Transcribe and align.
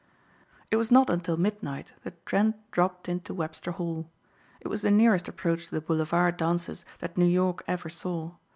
It 0.71 0.77
was 0.77 0.89
not 0.89 1.11
until 1.11 1.37
midnight 1.37 1.93
that 2.01 2.25
Trent 2.25 2.55
dropped 2.71 3.07
into 3.07 3.35
Webster 3.35 3.69
Hall. 3.73 4.09
It 4.59 4.67
was 4.67 4.81
the 4.81 4.89
nearest 4.89 5.27
approach 5.27 5.65
to 5.67 5.75
the 5.75 5.81
boulevard 5.81 6.37
dances 6.37 6.85
that 6.97 7.19
New 7.19 7.25
York 7.27 7.63
ever 7.67 7.87
saw. 7.87 8.31